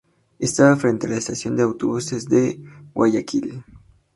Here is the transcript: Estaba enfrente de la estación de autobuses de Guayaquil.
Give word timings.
Estaba 0.39 0.71
enfrente 0.71 1.05
de 1.05 1.13
la 1.13 1.19
estación 1.19 1.55
de 1.55 1.61
autobuses 1.61 2.25
de 2.25 2.59
Guayaquil. 2.95 3.63